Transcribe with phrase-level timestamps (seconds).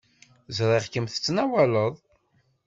[0.57, 1.93] Ẓriɣ-kem tettnawaleḍ.